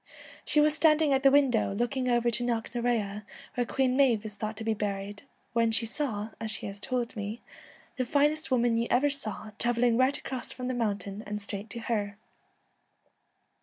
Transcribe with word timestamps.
She 0.43 0.59
was 0.59 0.73
standing 0.73 1.13
at 1.13 1.21
the 1.21 1.29
window, 1.29 1.75
looking 1.75 2.09
over 2.09 2.31
to 2.31 2.43
Knocknarea 2.43 3.23
where 3.53 3.65
Queen 3.67 3.95
Maive 3.95 4.25
is 4.25 4.33
thought 4.33 4.57
to 4.57 4.63
be 4.63 4.73
buried, 4.73 5.21
when 5.53 5.71
she 5.71 5.85
saw, 5.85 6.29
as 6.39 6.49
she 6.49 6.65
has 6.65 6.79
told 6.79 7.15
me,' 7.15 7.39
the 7.97 8.03
finest 8.05 8.49
woman 8.49 8.77
you 8.77 8.87
ever 8.89 9.11
saw 9.11 9.51
travelling 9.59 9.97
right 9.97 10.17
across 10.17 10.51
from 10.51 10.67
the 10.67 10.73
mountain 10.73 11.21
and 11.27 11.39
straight 11.39 11.69
to 11.69 11.81
her.' 11.81 12.17